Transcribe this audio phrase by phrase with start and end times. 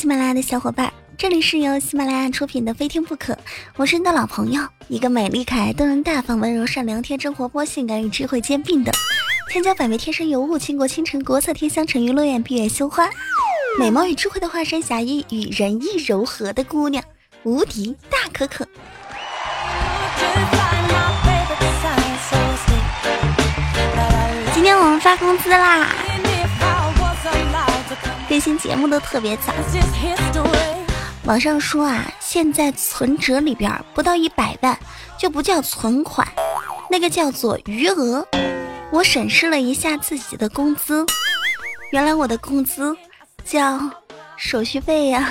[0.00, 3.34] 喜马拉雅的小伙伴，这里是由喜马拉雅出品的《非听不可》，
[3.76, 8.90] 我是你的老朋友，一个美丽可爱、动人大方、温柔善良、天真活泼、性感与智慧兼并的
[9.52, 13.10] 千娇百媚、天生尤物、倾国倾城、国色天香、沉鱼落雁、闭月羞花、
[13.78, 17.04] 美貌与智慧的化身，侠义与仁义柔和的姑娘，
[17.42, 18.66] 无敌大可可。
[24.54, 25.90] 今天我们发工资啦！
[28.30, 29.52] 更新节目都特别早。
[31.24, 34.78] 网上说啊，现在存折里边不到一百万
[35.18, 36.24] 就不叫存款，
[36.88, 38.24] 那个叫做余额。
[38.92, 41.04] 我审视了一下自己的工资，
[41.90, 42.96] 原来我的工资
[43.44, 43.80] 叫
[44.36, 45.28] 手续费呀。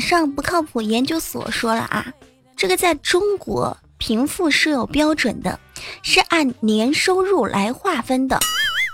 [0.00, 2.12] 上不靠谱研究所说了啊，
[2.56, 5.58] 这个在中国贫富是有标准的，
[6.02, 8.38] 是按年收入来划分的。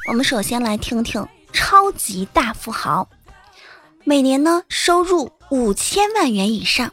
[0.09, 3.09] 我们首先来听听超级大富豪，
[4.05, 6.93] 每年呢收入五千万元以上。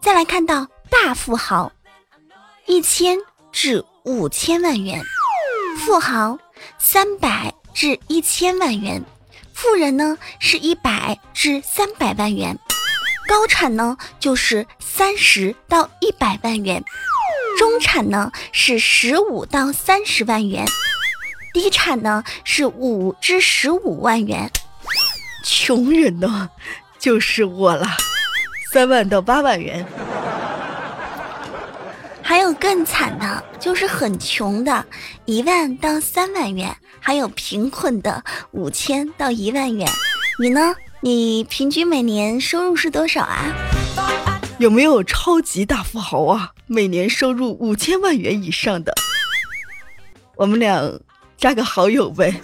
[0.00, 1.72] 再来看到大富豪，
[2.66, 3.18] 一千
[3.52, 5.00] 至五千万元；
[5.78, 6.38] 富豪
[6.78, 9.02] 三百至一千万元；
[9.52, 12.58] 富人呢是一百至三百万元。
[13.28, 16.82] 高产呢就是三十到一百万元，
[17.58, 20.64] 中产呢是十五到三十万元，
[21.52, 24.50] 低产呢是五至十五万元，
[25.44, 26.48] 穷人呢
[26.98, 27.86] 就是我了，
[28.72, 29.86] 三万到八万元。
[32.22, 34.86] 还有更惨的，就是很穷的，
[35.26, 39.86] 一万到三万元，还有贫困的五千到一万元。
[40.40, 40.74] 你呢？
[41.00, 43.54] 你平均每年收入是多少啊？
[44.58, 46.50] 有没有超级大富豪啊？
[46.66, 48.92] 每年收入五千万元以上的，
[50.34, 51.00] 我们俩
[51.36, 52.34] 加个好友呗。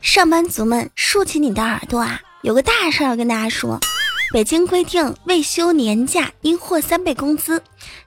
[0.00, 2.20] 上班族们竖起你的耳朵啊！
[2.42, 3.78] 有个大事要跟大家说。
[4.32, 7.60] 北京规定，未休年假应获三倍工资。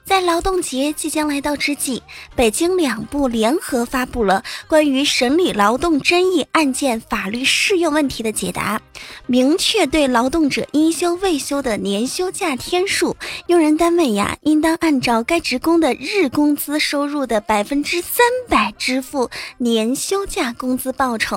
[0.05, 2.01] 在劳动节即将来到之际，
[2.33, 8.81] 北京两部联合发布了关于审理劳动争议案件法律适用问题的解答，
[9.27, 13.17] 明确对劳动者应休未休的年休假天数，
[13.47, 21.35] 用人单位呀应当按照该职工的日工资收入的百分之三百支付年休假工资报酬。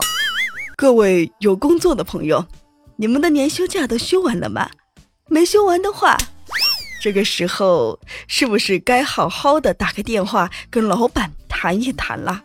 [0.76, 2.44] 各位有工作的朋友。
[2.98, 4.70] 你们的年休假都休完了吗？
[5.28, 6.16] 没休完的话，
[7.02, 12.42] 这个时候是不是该好好的打个电话跟老板谈一谈了？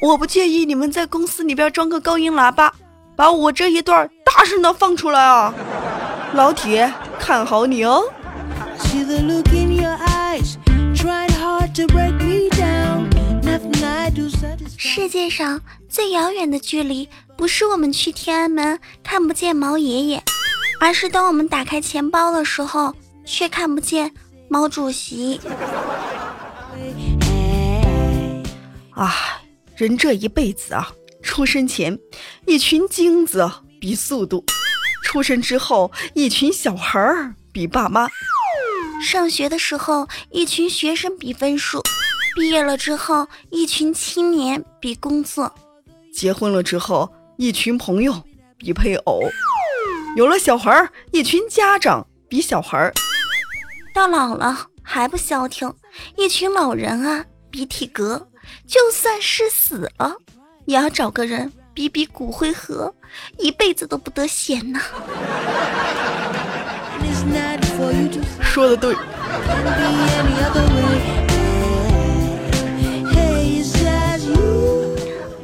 [0.00, 2.72] 我不介意你们在公司里边装个高音喇叭，
[3.14, 5.54] 把我这一段大声的放出来啊！
[6.32, 8.04] 老铁，看好你哦！
[14.78, 17.08] 世界上最遥远的距离，
[17.38, 20.20] 不是我们去天安门看不见毛爷爷，
[20.80, 22.92] 而是当我们打开钱包的时候，
[23.24, 24.12] 却看不见
[24.48, 25.40] 毛主席。
[28.90, 29.40] 啊，
[29.76, 30.90] 人这一辈子啊，
[31.22, 31.96] 出生前
[32.44, 33.48] 一群精子
[33.80, 34.44] 比速度，
[35.04, 38.08] 出生之后一群小孩儿比爸妈，
[39.00, 41.80] 上学的时候一群学生比分数。
[42.34, 45.46] 毕业了之后，一群青年比工作；
[46.12, 48.24] 结婚了之后，一群朋友
[48.56, 49.20] 比配偶；
[50.16, 52.92] 有了小孩儿，一群家长比小孩儿；
[53.94, 55.72] 到老了还不消停，
[56.16, 58.18] 一群老人啊比体格；
[58.66, 60.16] 就算是死了，
[60.66, 62.92] 也要找个人比比骨灰盒，
[63.38, 64.80] 一辈子都不得闲呐。
[68.42, 68.96] 说的对。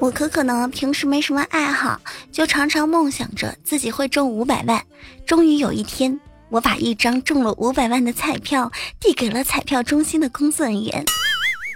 [0.04, 1.98] 我可可呢，平时没什么爱好，
[2.30, 4.84] 就常常梦想着自己会中五百万。
[5.26, 6.20] 终于有一天，
[6.50, 8.70] 我把一张中了五百万的彩票
[9.00, 11.02] 递给了彩票中心的工作人员，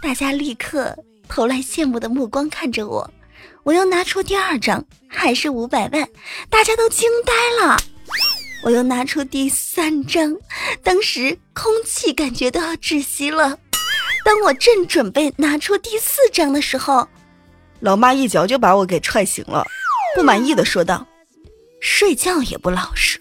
[0.03, 0.95] 大家立刻
[1.27, 3.11] 投来羡慕的目光看着我。
[3.63, 6.07] 我又拿出第二张，还是五百万，
[6.51, 7.79] 大家都惊呆了。
[8.63, 10.37] 我又拿出第三张，
[10.83, 13.59] 当时空气感觉都要窒息了。
[14.23, 17.09] 当我正准备拿出第四张的时候，
[17.81, 19.65] 老妈一脚就把我给踹醒了，
[20.17, 21.07] 不满意的说道
[21.81, 23.21] ：“睡觉也不老实，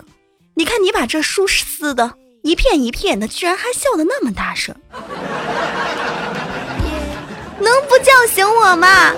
[0.55, 2.11] 你看你把这书撕的
[2.41, 4.75] 一片一片的，居然还笑得那么大声，
[7.59, 9.13] 能不叫醒我吗？”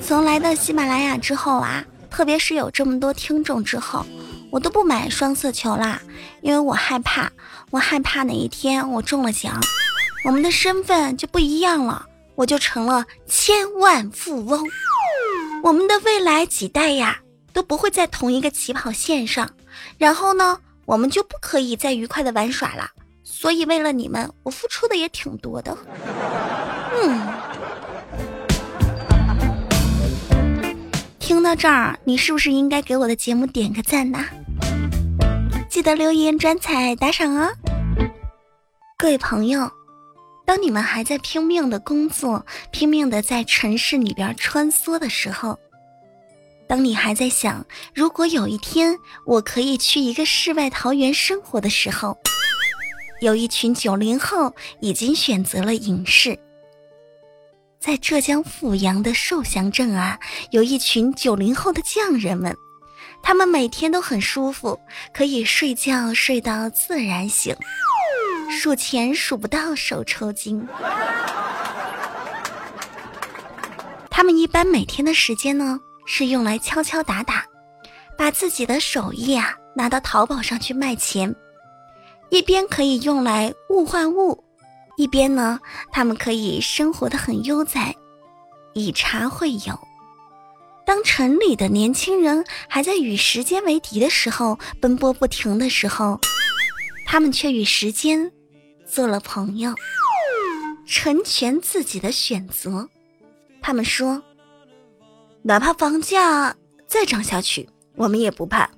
[0.00, 4.06] 从来到喜马拉雅之后啊，特别是有这么多听众之后，
[4.50, 6.00] 我都不买双色球啦，
[6.42, 7.32] 因为我害怕，
[7.70, 9.60] 我害怕哪一天我中了奖，
[10.24, 14.66] 我们的身份就不一样了，我就成了千万富翁，
[15.62, 17.18] 我们的未来几代呀
[17.52, 19.50] 都不会在同一个起跑线上，
[19.98, 22.88] 然后呢，我们就不可以再愉快的玩耍了。
[23.22, 25.76] 所以为了你们，我付出的也挺多的。
[27.02, 27.20] 嗯，
[31.18, 34.24] 听到这儿，你是不是应该给我的节目点个赞呢？
[35.68, 37.52] 记得留言转采打赏哦。
[38.96, 39.70] 各位朋友，
[40.44, 45.58] 当你们还在拼命的工作，拼命的在城市里边穿梭的时候，
[46.66, 47.64] 当你还在想，
[47.94, 52.16] 如果有一天我可以去一个世外桃源生活的时候。
[53.20, 56.38] 有一群九零后已经选择了影视，
[57.80, 60.18] 在浙江富阳的寿祥镇啊，
[60.50, 62.54] 有一群九零后的匠人们，
[63.22, 64.78] 他们每天都很舒服，
[65.14, 67.56] 可以睡觉睡到自然醒，
[68.58, 70.66] 数钱数不到手抽筋。
[74.10, 77.44] 他们一般每天的时间呢，是用来敲敲打打，
[78.16, 81.34] 把自己的手艺啊拿到淘宝上去卖钱。
[82.30, 84.42] 一边可以用来物换物，
[84.96, 85.60] 一边呢，
[85.92, 87.94] 他们可以生活的很悠哉，
[88.72, 89.78] 以茶会友。
[90.86, 96.20] 当城里的年轻人还在与时间为敌的时候，奔波不停的时候，
[97.06, 98.30] 他们却与时间
[98.94, 99.74] 做了朋友，
[100.86, 102.88] 成全自己的选择。
[103.60, 104.22] 他们说，
[105.42, 106.54] 哪怕房价
[106.86, 108.70] 再涨下去，我们也不怕，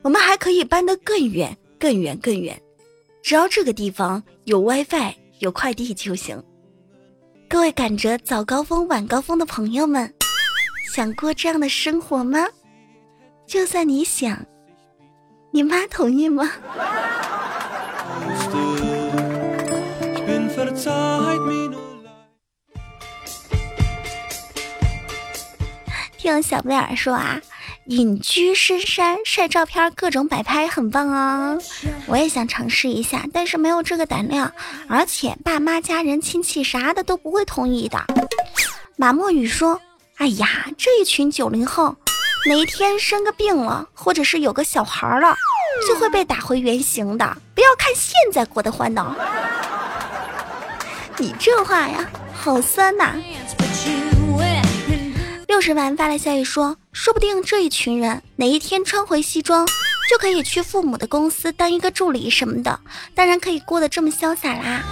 [0.00, 2.58] 我们还可以搬得更远、更远、更远。
[3.22, 6.42] 只要这个地方有 WiFi、有快递就行。
[7.46, 10.10] 各位赶着早高峰、晚高峰的朋友们，
[10.94, 12.48] 想过这样的生活吗？
[13.46, 14.46] 就算你想，
[15.50, 16.50] 你妈同意吗？
[26.28, 27.40] 听小不点儿说啊。
[27.86, 31.56] 隐居深山晒照片，各种摆拍很棒啊！
[32.06, 34.52] 我也想尝试一下，但是没有这个胆量，
[34.90, 38.04] 而且爸妈、家人、亲戚啥的都不会同意的。
[38.96, 39.80] 马墨雨说
[40.18, 41.96] ：“哎呀，这一群九零后，
[42.46, 45.34] 哪一天生个病了，或者是有个小孩了，
[45.88, 47.38] 就会被打回原形的。
[47.54, 49.16] 不要看现在过得欢闹，
[51.16, 53.14] 你这话呀，好酸呐！”
[55.58, 59.66] 六十完发来消息说，说不定这一群人哪一天穿回西装，
[60.08, 62.78] 就可以去父母的公司当一个助理什么的，
[63.12, 64.84] 当然可以过得这么潇洒啦。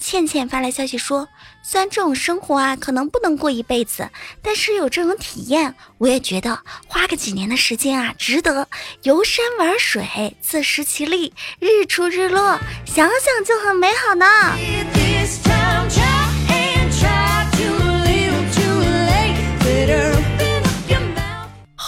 [0.00, 1.28] 倩倩发来消息说，
[1.62, 4.10] 虽然这种生活啊可能不能过一辈子，
[4.42, 6.58] 但是有这种体验，我也觉得
[6.88, 8.66] 花个几年的时间啊值得。
[9.04, 14.26] 游山玩水，自食其力，日出日落，想想就很美好呢。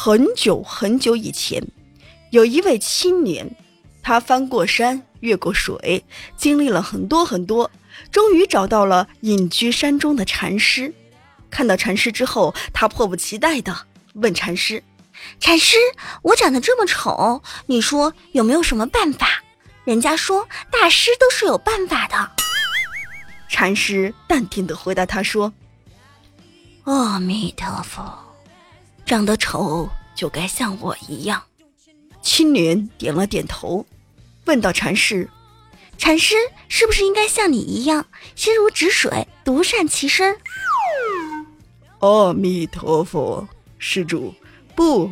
[0.00, 1.61] 很久很久以前，
[2.31, 3.56] 有一位青年，
[4.00, 6.05] 他翻过山，越过水，
[6.37, 7.69] 经历了很多很多，
[8.13, 10.94] 终于找到了隐居山中的禅师。
[11.51, 13.77] 看到禅师之后，他迫不及待的
[14.15, 14.84] 问禅师
[15.41, 15.77] ：“禅师，
[16.22, 19.43] 我长得这么丑，你说有没有什么办法？”
[19.84, 22.31] 人家说大师都是有办法的。
[23.51, 25.53] 禅师淡定的回答他说
[26.87, 28.17] ：“阿弥陀佛。”
[29.08, 31.41] 长得丑就该像我一样。
[32.20, 33.87] 青年点了点头，
[34.46, 35.31] 问道：“禅师，
[35.96, 36.34] 禅师
[36.67, 40.37] 是不是应该像你一样，心如止水，独善其身？”
[42.01, 43.46] 阿弥陀佛，
[43.79, 44.34] 施主，
[44.75, 45.08] 不，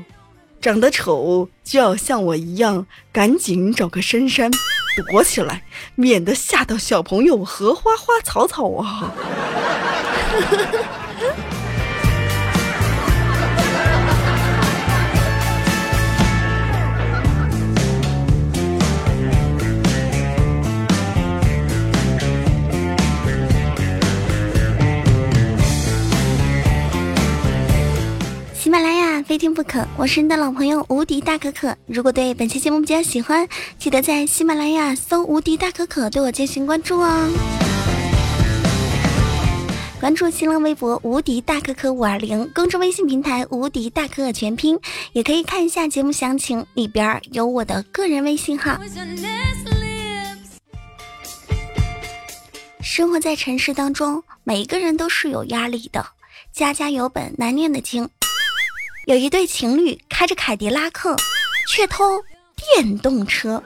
[0.60, 4.50] 长得丑就要像我一样，赶紧找个深山
[5.12, 5.62] 躲起来，
[5.94, 9.14] 免得吓到小朋友和花花草草啊。
[29.36, 31.76] 非听不可，我是你的老朋友无敌大可可。
[31.84, 33.46] 如果对本期节目比较喜欢，
[33.78, 37.30] 记得在喜马拉雅搜“无敌大可可”对我进行关注哦。
[40.00, 44.80] 关注新浪微博“无敌大可可五二零”，公众微信平台“无敌大可可全拼”，
[45.12, 48.80] 也可以看一下节目详情，里边有我的个人微信号。
[52.80, 56.06] 生活在城市当中，每一个人都是有压力的，
[56.54, 58.08] 家家有本难念的经。
[59.06, 61.14] 有一对情侣开着凯迪拉克，
[61.68, 62.24] 却偷
[62.56, 63.62] 电动车。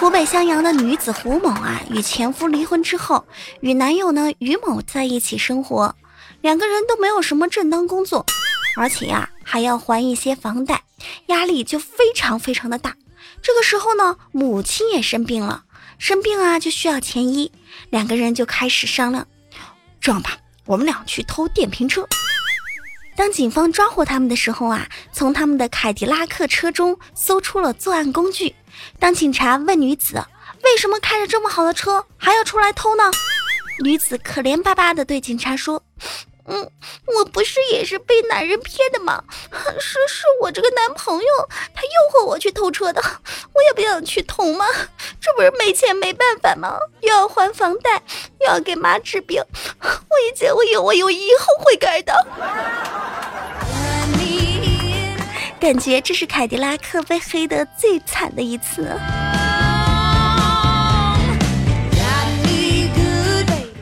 [0.00, 3.24] 湖北襄阳的女子胡某啊，与前夫离婚之后，
[3.60, 5.94] 与男友呢于某在一起生活，
[6.40, 8.26] 两个人都没有什么正当工作，
[8.76, 10.82] 而且呀还要还一些房贷，
[11.26, 12.96] 压力就非常非常的大。
[13.40, 15.62] 这个时候呢，母亲也生病了，
[15.98, 17.52] 生病啊就需要钱医，
[17.90, 19.24] 两个人就开始商量，
[20.00, 22.04] 这样吧，我们俩去偷电瓶车。
[23.14, 28.54] 当警方抓获他们的时候啊，从他们的凯迪拉克车中搜出了作案工具。
[28.98, 30.14] 当警察问女子
[30.64, 33.04] 为什么开着这么好的车还要出来偷呢？
[33.82, 35.82] 女子可怜巴巴地对警察说
[36.46, 36.70] ：“嗯，
[37.06, 39.22] 我不是也是被男人骗的吗？
[39.78, 43.00] 是是我这个男朋友他诱惑我去偷车的，
[43.52, 44.66] 我也不想去偷吗？
[45.20, 46.76] 这不是没钱没办法吗？
[47.00, 48.02] 又要还房贷，
[48.40, 49.40] 又要给妈治病，
[49.80, 52.12] 我以前我有我有，以后会改的。
[55.60, 58.98] ”感觉这是凯迪拉克被黑的最惨的一次。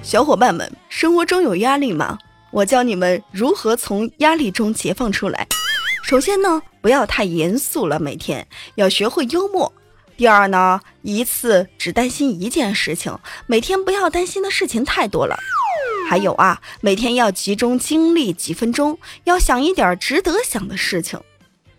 [0.03, 2.19] 小伙伴们，生活中有压力吗？
[2.53, 5.47] 我教你们如何从压力中解放出来。
[6.03, 9.73] 首先呢，不要太严肃了，每天要学会幽默。
[10.17, 13.17] 第二呢，一次只担心一件事情，
[13.47, 15.39] 每天不要担心的事情太多了。
[16.09, 21.21] 还有啊，每天要集中精力几分钟，要想一点值得想的事情。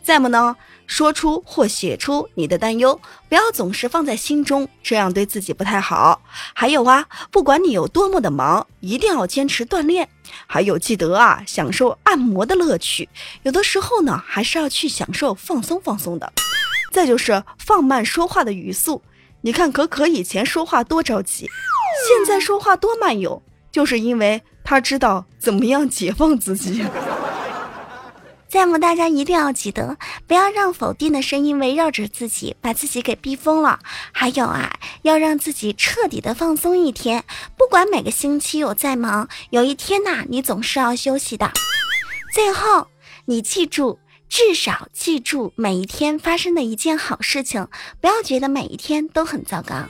[0.04, 0.56] 再么呢，
[0.88, 6.22] 说出或写出你的担忧，不要总是放在心中，这样对自己不太好。
[6.54, 10.10] 还有啊，不管你有多么的忙，一定要坚持锻炼。
[10.48, 13.08] 还有记得啊，享受按摩的乐趣。
[13.44, 16.32] 有的时候呢，还是要去享受放松放松的。
[16.92, 19.02] 再就是放慢说话的语速。
[19.42, 21.50] 你看可可以前说话多着急，
[22.08, 23.42] 现在说话多慢悠，
[23.72, 26.84] 就是因为他知道怎么样解放自己。
[28.52, 33.80] 再么，大家一定要记得，不要让否定的声音围绕着自己，把自己给逼疯了。
[34.12, 37.24] 还有啊，要让自己彻底的放松一天。
[37.58, 41.50] 不管每个星期有再忙，有一天呐，你总是要休息的。
[42.34, 42.88] 最后，
[43.24, 47.70] 你记住，至少记住每一天发生的一件好事情，
[48.02, 49.86] 不要觉得每一天都很糟糕。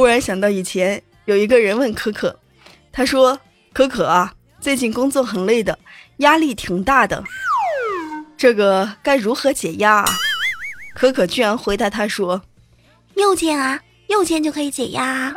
[0.00, 2.34] 忽然想到以前有一个人问可可，
[2.90, 3.38] 他说
[3.74, 5.78] ：“可可啊，最近工作很累的，
[6.20, 7.22] 压力挺大的，
[8.34, 10.06] 这个该如何解压啊？”
[10.96, 12.40] 可可居然回答他说
[13.12, 15.34] ：“右键啊，右键就可以解压啊。”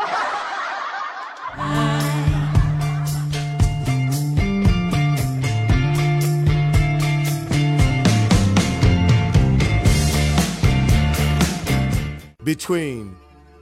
[12.46, 13.10] Between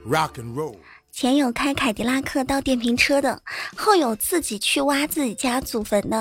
[0.06, 0.76] rock and roll.
[1.10, 3.42] 前有开凯迪拉克倒电瓶车的，
[3.76, 6.20] 后有自己去挖自己家祖坟的。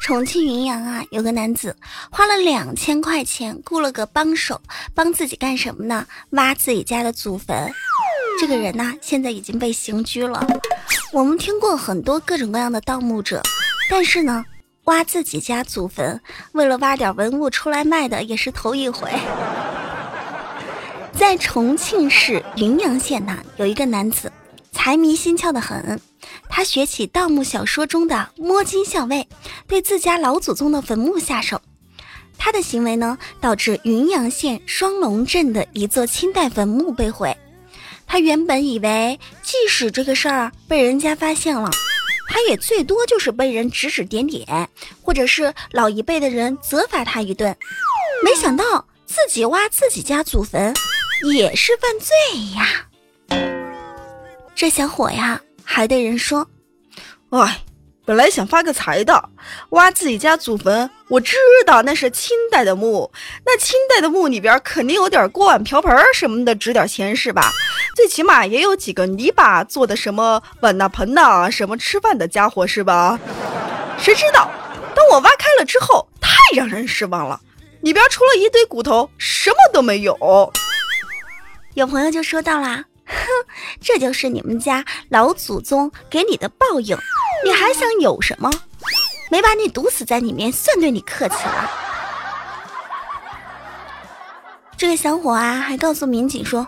[0.00, 1.76] 重庆云阳啊，有个男子
[2.10, 4.60] 花了两千块钱雇了个帮手，
[4.94, 6.06] 帮自己干什么呢？
[6.30, 7.70] 挖自己家的祖坟。
[8.40, 10.46] 这个人呢，现在已经被刑拘了。
[11.12, 13.42] 我们听过很多各种各样的盗墓者，
[13.90, 14.44] 但是呢，
[14.84, 16.18] 挖自己家祖坟，
[16.52, 19.10] 为了挖点文物出来卖的，也是头一回。
[21.14, 24.32] 在重庆市云阳县呐，有一个男子，
[24.72, 26.00] 财迷心窍的很。
[26.48, 29.28] 他学起盗墓小说中的摸金校尉，
[29.66, 31.60] 对自家老祖宗的坟墓下手。
[32.38, 37.36] 他的行为呢，导致云阳县双龙镇的一座清代坟墓被毁。
[38.06, 41.68] 他原本以为，即使这个事儿被人家发现了，
[42.28, 44.68] 他也最多就是被人指指点点，
[45.02, 47.54] 或者是老一辈的人责罚他一顿。
[48.24, 50.72] 没想到自己挖自己家祖坟。
[51.24, 52.14] 也是犯罪
[52.56, 52.86] 呀！
[54.54, 56.46] 这小伙呀，还对人说
[57.30, 57.62] ：“哎，
[58.04, 59.28] 本来想发个财的，
[59.70, 60.88] 挖自己家祖坟。
[61.08, 63.10] 我知道那是清代的墓，
[63.44, 67.50] 那清代的墓里边肯定有点锅碗瓢盆什么的，值点钱是吧？
[67.96, 73.18] 最起码也有几个泥巴做的什么碗呐、盆呐，什么吃饭的家伙是吧？
[73.98, 74.50] 谁知道，
[74.94, 77.40] 当我挖开了之后，太让人失望了，
[77.80, 80.52] 里边除了一堆骨头，什么都没有。”
[81.78, 83.14] 有朋友就说到啦，哼，
[83.80, 86.98] 这就是你们家老祖宗给你的报应，
[87.44, 88.50] 你还想有什么？
[89.30, 91.70] 没把你毒死在里面，算对你客气了。
[94.76, 96.66] 这个小伙啊，还告诉民警说，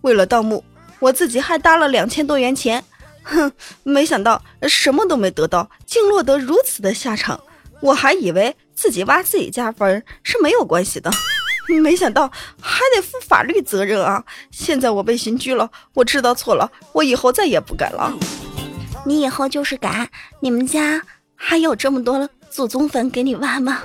[0.00, 0.64] 为了盗墓，
[1.00, 2.82] 我自己还搭了两千多元钱，
[3.22, 7.38] 哼，没想到什么都没得到，竟落得如此的下场。
[7.82, 8.56] 我还以为。
[8.72, 11.10] 自己挖自己家坟是没有关系的。
[11.78, 14.24] 没想到还得负法律责任啊！
[14.50, 18.12] 现在我被刑拘了，我知道错了，我以后再也不敢了。
[19.06, 20.08] 你以后就是敢！
[20.40, 21.02] 你们家
[21.36, 23.82] 还有这么多祖宗坟给你挖吗？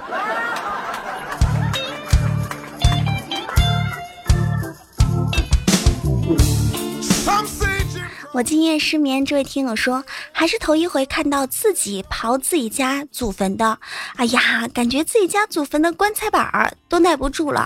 [8.35, 13.79] 我今夜失眠，这位听友说，还是头一回看到自己刨自己家祖坟的。
[14.17, 17.65] 哎呀，感觉自己家祖坟的棺材板儿都耐不住了。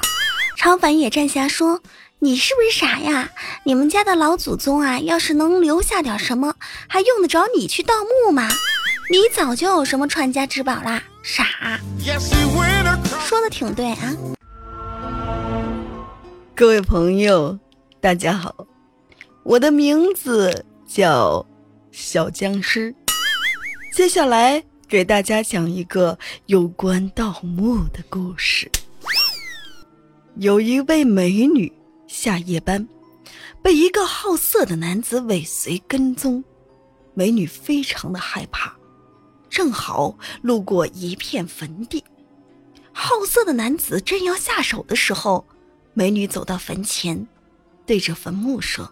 [0.56, 1.82] 超凡野战侠说
[2.22, 3.28] ：“你是不是傻呀？
[3.64, 6.54] 你们家的老祖宗啊，要是能留下点什么，
[6.88, 8.48] 还用得着你去盗墓吗？
[9.10, 11.48] 你早就有什么传家之宝啦，傻。”
[13.26, 14.16] 说的挺对啊。
[16.54, 17.58] 各位朋友，
[18.00, 18.68] 大家好。
[19.50, 21.44] 我的名字叫
[21.90, 22.94] 小僵尸，
[23.92, 28.70] 接下来给大家讲一个有关盗墓的故事。
[30.36, 31.74] 有一位美女
[32.06, 32.88] 下夜班，
[33.64, 36.44] 被一个好色的男子尾随跟踪，
[37.16, 38.78] 美女非常的害怕。
[39.50, 42.04] 正好路过一片坟地，
[42.92, 45.44] 好色的男子正要下手的时候，
[45.96, 47.28] 美女走到坟前，
[47.88, 48.88] 对着坟墓说。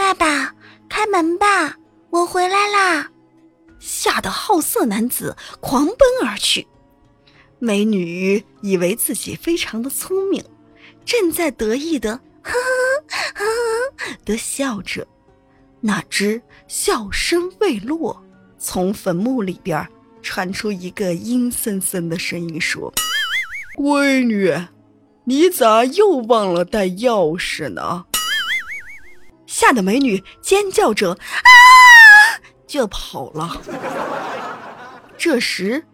[0.00, 0.54] 爸爸，
[0.88, 1.76] 开门吧，
[2.08, 3.10] 我回来啦！
[3.78, 6.66] 吓得好色男子狂奔而去。
[7.58, 10.42] 美女以为自己非常的聪明，
[11.04, 12.54] 正在得意的呵
[13.08, 13.44] 呵呵
[14.24, 15.06] 的笑着，
[15.82, 18.24] 哪知笑声未落，
[18.56, 19.86] 从坟墓里边
[20.22, 22.90] 传出一个阴森森的声音说
[23.76, 24.66] ：“闺女，
[25.24, 28.06] 你咋又忘了带钥匙呢？”
[29.50, 31.18] 吓得美女尖叫着啊，
[32.68, 33.60] 就跑了。
[35.18, 35.84] 这时，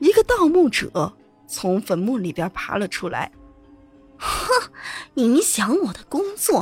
[0.00, 1.14] 一个盗墓者
[1.46, 3.30] 从坟墓里边爬了出来，
[4.18, 4.68] 哼，
[5.14, 6.60] 影响我的工作，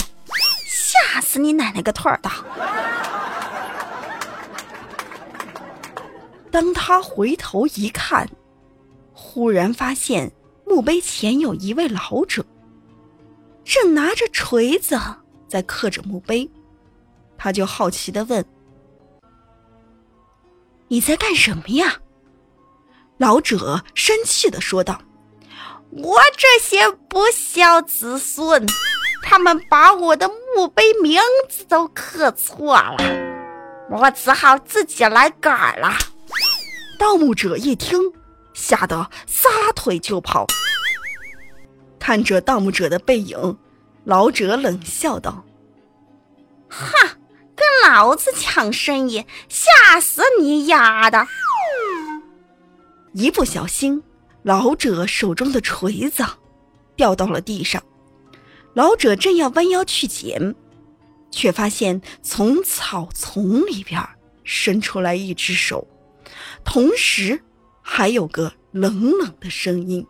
[0.66, 2.30] 吓死你奶奶个腿儿的！
[6.50, 8.28] 当他回头一看，
[9.14, 10.30] 忽然发现
[10.66, 12.44] 墓碑前有一位老者，
[13.64, 15.00] 正拿着锤子。
[15.52, 16.50] 在刻着墓碑，
[17.36, 18.42] 他就好奇的问
[20.88, 21.98] ：“你在干什么呀？”
[23.20, 25.02] 老者生气的说道
[25.92, 28.66] ：“我这些不孝子孙，
[29.22, 32.96] 他们把我的墓碑名字都刻错了，
[33.90, 35.92] 我只好自己来改了。”
[36.98, 38.00] 盗墓者一听，
[38.54, 40.46] 吓得撒腿就跑。
[41.98, 43.58] 看着盗墓者的背影。
[44.04, 45.44] 老者冷笑道
[46.68, 47.18] ：“哈，
[47.54, 51.26] 跟老子抢生意，吓死你丫的！”
[53.14, 54.02] 一不小心，
[54.42, 56.24] 老者手中的锤子
[56.96, 57.82] 掉到了地上。
[58.74, 60.54] 老者正要弯腰去捡，
[61.30, 64.02] 却发现从草丛里边
[64.44, 65.86] 伸出来一只手，
[66.64, 67.40] 同时
[67.82, 70.06] 还有个冷冷的声音：“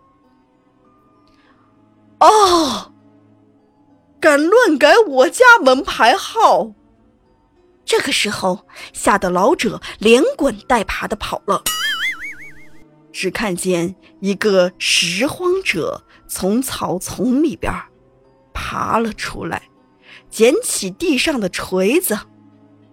[4.32, 6.72] 敢乱改我家门牌号！
[7.84, 11.62] 这个时候，吓得老者连滚带爬的跑了。
[13.12, 17.70] 只看见一个拾荒者从草丛里边
[18.54, 19.64] 爬了出来，
[20.30, 22.18] 捡起地上的锤子，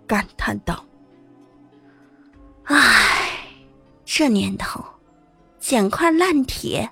[0.05, 0.85] 感叹道
[2.67, 3.47] ：“唉，
[4.03, 4.83] 这年头，
[5.57, 6.91] 捡块烂铁。”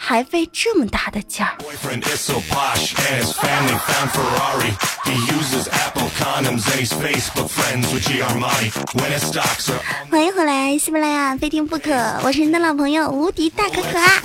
[0.00, 1.58] 还费这么大的劲儿！
[10.08, 14.20] 欢迎回来，喜马拉雅非听不可，我是你的老朋友无敌大可可啊！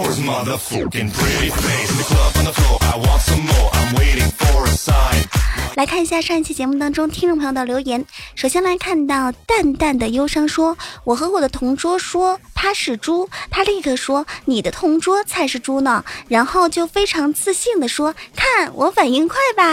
[5.75, 8.05] 来看一下上一期节目当中听众朋友的留言。
[8.35, 19.63] 首先来看到淡淡的忧伤说：“我和我的同桌说他是猪，他立刻说你的同桌才是猪呢。”然后就非常自信的说：“看我反应快吧。”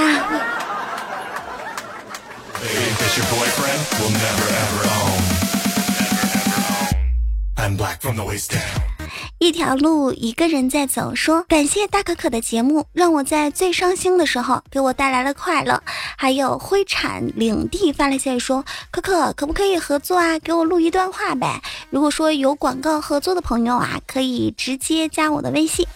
[9.42, 11.14] 一条路，一个人在走。
[11.14, 15.82] 说感谢大可可的节目，让我在最伤心的时候给我带来了快乐。
[16.18, 20.38] 还有灰产领地发来消息说，可可可不可以合作啊？
[20.40, 21.62] 给我录一段话呗。
[21.88, 25.86] 如果说有广告合作的朋友啊，可以直接加我的微信。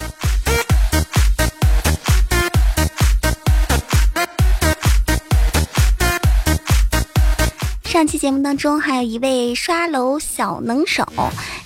[7.95, 11.07] 上期节目当中，还有一位刷楼小能手，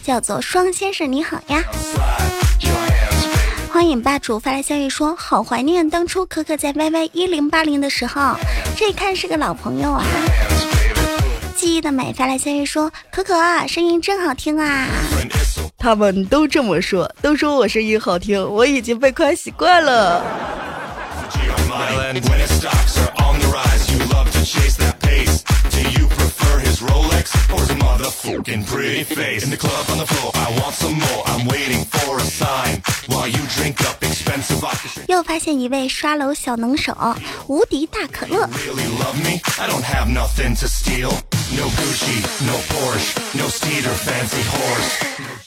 [0.02, 1.64] 叫做双先生，你好呀。
[3.72, 8.36] 欢迎霸主发来消息说：“好怀念当初可可在 YY 一零八零的时候，
[8.76, 10.04] 这一看是个老朋友啊。”
[11.56, 14.86] 记忆的美发来消息说：“可可啊，声音真好听啊！”
[15.78, 20.22] 他们都这么说，都说我声音好听，我已经被夸习惯了。
[35.08, 36.94] 又发现一位刷楼小能手，
[37.46, 38.48] 无敌大可乐。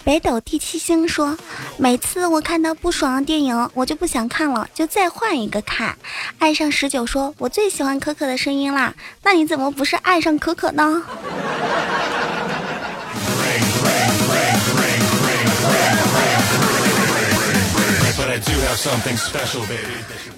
[0.03, 1.37] 北斗第七星说
[1.77, 5.95] ：“每次我看到不爽的电影，我就不想看了，就再换一个看。”
[6.39, 11.03] 爱上十九说：“我最喜欢可可的声音啦，那你怎么不是爱上可可呢？”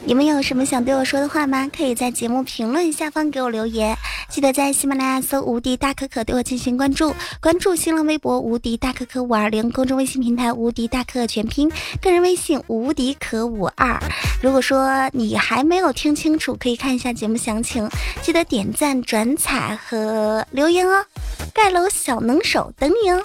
[0.06, 1.69] 你们有什么想对我说的话吗？
[1.76, 3.98] 可以在节目评论下方给我留言。
[4.30, 13.98] 记得在喜马拉雅搜“无敌大可可”对我进行关注，关注新浪微博“无敌大可可五二零”，公众微信平台“无敌大可可全拼”，个人微信“无敌可五二”。
[14.41, 17.89] 如果说你还没有听清楚，可以看一下节目详情。
[18.22, 21.06] 记得点赞、转采和留言哦。
[21.54, 23.24] 盖楼小能手等你哦，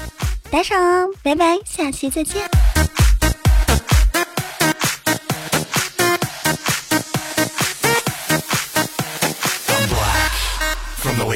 [0.51, 2.49] 打赏哦，拜拜，下期再见。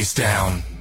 [0.02, 0.71] price down.